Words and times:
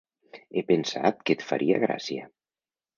He 0.59 0.63
pensat 0.71 1.21
que 1.29 1.37
et 1.37 1.47
faria 1.53 1.81
gràcia. 1.87 2.29